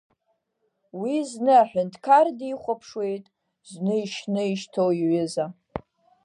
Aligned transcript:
Уи 1.01 1.15
зны 1.29 1.53
аҳәынҭқар 1.61 2.27
дихәаԥшуеит, 2.37 3.25
зны 3.69 3.93
ишьны 4.03 4.41
ишьҭоу 4.53 4.91
иҩыза. 5.01 5.45